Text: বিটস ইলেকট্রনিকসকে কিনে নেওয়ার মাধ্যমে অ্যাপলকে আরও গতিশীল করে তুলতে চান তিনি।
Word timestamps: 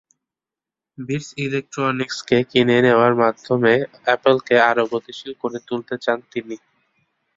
বিটস 0.97 1.29
ইলেকট্রনিকসকে 1.45 2.37
কিনে 2.51 2.77
নেওয়ার 2.85 3.13
মাধ্যমে 3.21 3.73
অ্যাপলকে 4.05 4.55
আরও 4.69 4.83
গতিশীল 4.93 5.31
করে 5.41 5.57
তুলতে 5.67 5.95
চান 6.03 6.19
তিনি। 6.31 6.55